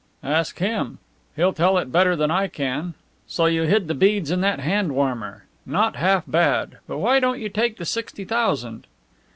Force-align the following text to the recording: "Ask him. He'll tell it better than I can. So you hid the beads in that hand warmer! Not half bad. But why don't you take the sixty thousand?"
"Ask 0.23 0.57
him. 0.57 0.97
He'll 1.35 1.53
tell 1.53 1.77
it 1.77 1.91
better 1.91 2.15
than 2.15 2.31
I 2.31 2.47
can. 2.47 2.95
So 3.27 3.45
you 3.45 3.65
hid 3.65 3.87
the 3.87 3.93
beads 3.93 4.31
in 4.31 4.41
that 4.41 4.59
hand 4.59 4.93
warmer! 4.93 5.45
Not 5.63 5.95
half 5.97 6.23
bad. 6.25 6.79
But 6.87 6.97
why 6.97 7.19
don't 7.19 7.39
you 7.39 7.49
take 7.49 7.77
the 7.77 7.85
sixty 7.85 8.25
thousand?" 8.25 8.87